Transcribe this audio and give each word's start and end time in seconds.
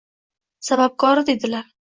Sababkori, 0.69 1.27
dedilar. 1.31 1.65